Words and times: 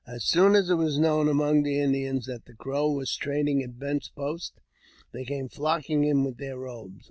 As 0.07 0.23
soon 0.25 0.55
as 0.55 0.67
it 0.71 0.77
was 0.77 0.97
known 0.97 1.29
among 1.29 1.61
the 1.61 1.79
Indians 1.79 2.25
that 2.25 2.45
the 2.45 2.55
Crow 2.55 2.89
was 2.89 3.15
trading 3.15 3.61
at 3.61 3.77
Bent's 3.77 4.09
post, 4.09 4.59
they 5.13 5.23
came 5.23 5.47
flocking 5.47 6.03
in 6.03 6.23
with 6.23 6.37
their 6.37 6.57
robes. 6.57 6.99